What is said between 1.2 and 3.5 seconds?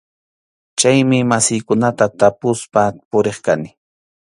masiykunata tapuspa puriq